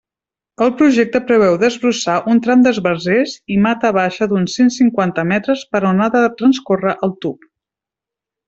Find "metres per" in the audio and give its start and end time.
5.35-5.83